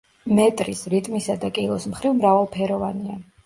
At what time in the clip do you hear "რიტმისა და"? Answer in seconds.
0.93-1.53